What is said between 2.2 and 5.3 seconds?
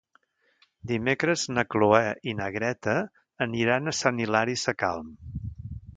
i na Greta aniran a Sant Hilari Sacalm.